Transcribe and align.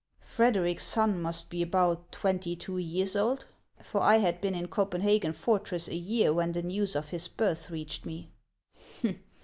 "Frederic's 0.33 0.83
son 0.83 1.21
must 1.21 1.51
be 1.51 1.61
about 1.61 2.11
twenty 2.11 2.55
two 2.55 2.79
years 2.79 3.15
old, 3.15 3.45
for 3.83 4.01
I 4.01 4.17
had 4.17 4.41
been 4.41 4.55
in 4.55 4.67
Copenhagen 4.67 5.31
fortress 5.31 5.87
a 5.87 5.95
year 5.95 6.33
when 6.33 6.53
the 6.53 6.63
news 6.63 6.95
of 6.95 7.09
his 7.09 7.27
birth 7.27 7.69
reached 7.69 8.03
me. 8.03 8.31